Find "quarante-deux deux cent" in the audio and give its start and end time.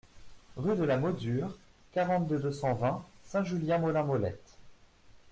1.91-2.73